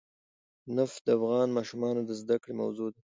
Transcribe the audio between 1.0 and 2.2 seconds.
د افغان ماشومانو د